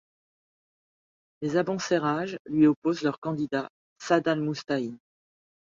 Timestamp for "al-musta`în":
4.31-4.97